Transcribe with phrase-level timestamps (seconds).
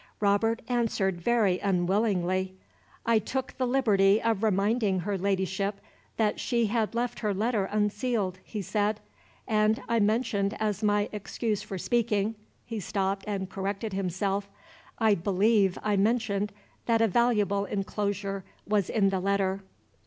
[0.19, 2.55] Robert answered very unwillingly.
[3.05, 5.79] "I took the liberty of reminding her ladyship
[6.17, 8.99] that she had left her letter unsealed," he said.
[9.47, 12.33] "And I mentioned as my excuse for speaking,"
[12.65, 14.49] he stopped, and corrected himself
[14.97, 16.51] "I believe I mentioned
[16.87, 19.61] that a valuable inclosure was in the letter."